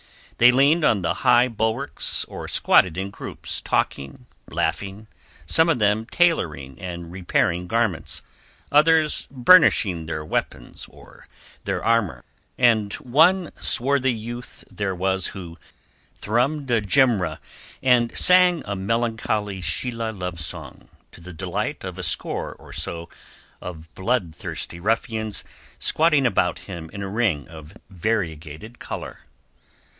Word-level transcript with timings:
They 0.39 0.51
leaned 0.51 0.83
on 0.83 1.03
the 1.03 1.13
high 1.13 1.47
bulwarks 1.47 2.25
or 2.25 2.47
squatted 2.47 2.97
in 2.97 3.11
groups, 3.11 3.61
talking, 3.61 4.25
laughing, 4.49 5.05
some 5.45 5.69
of 5.69 5.77
them 5.77 6.07
tailoring 6.09 6.79
and 6.81 7.11
repairing 7.11 7.67
garments, 7.67 8.23
others 8.71 9.27
burnishing 9.29 10.07
their 10.07 10.25
weapons 10.25 10.87
or 10.89 11.27
their 11.65 11.83
armour, 11.85 12.25
and 12.57 12.91
one 12.95 13.51
swarthy 13.61 14.11
youth 14.11 14.63
there 14.71 14.95
was 14.95 15.27
who 15.27 15.59
thrummed 16.19 16.71
a 16.71 16.81
gimri 16.81 17.37
and 17.83 18.17
sang 18.17 18.63
a 18.65 18.75
melancholy 18.75 19.61
Shilha 19.61 20.11
love 20.11 20.39
song 20.39 20.89
to 21.11 21.21
the 21.21 21.33
delight 21.33 21.83
of 21.83 21.99
a 21.99 22.03
score 22.03 22.55
or 22.55 22.73
so 22.73 23.07
of 23.61 23.93
bloodthirsty 23.93 24.79
ruffians 24.79 25.43
squatting 25.77 26.25
about 26.25 26.57
him 26.65 26.89
in 26.91 27.03
a 27.03 27.09
ring 27.09 27.47
of 27.47 27.77
variegated 27.91 28.79
colour. 28.79 29.19